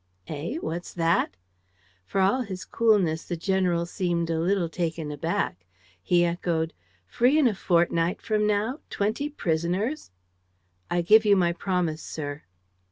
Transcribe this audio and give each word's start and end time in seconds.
"Eh? 0.27 0.55
What's 0.55 0.95
that?" 0.95 1.37
For 2.07 2.19
all 2.21 2.41
his 2.41 2.65
coolness, 2.65 3.23
the 3.25 3.37
general 3.37 3.85
seemed 3.85 4.31
a 4.31 4.39
little 4.39 4.67
taken 4.67 5.11
aback. 5.11 5.63
He 6.01 6.25
echoed: 6.25 6.73
"Free 7.05 7.37
in 7.37 7.47
a 7.47 7.53
fortnight 7.53 8.19
from 8.19 8.47
now! 8.47 8.79
Twenty 8.89 9.29
prisoners!" 9.29 10.09
"I 10.89 11.03
give 11.03 11.23
you 11.23 11.35
my 11.35 11.53
promise, 11.53 12.01
sir." 12.01 12.41